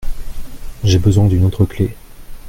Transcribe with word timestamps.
J’ai 0.83 0.97
besoin 0.97 1.27
d’une 1.27 1.45
autre 1.45 1.63
clef. 1.65 1.91